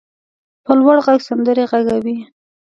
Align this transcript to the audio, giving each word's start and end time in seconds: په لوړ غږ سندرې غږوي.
په 0.65 0.71
لوړ 0.79 0.97
غږ 1.05 1.19
سندرې 1.27 1.63
غږوي. 1.71 2.17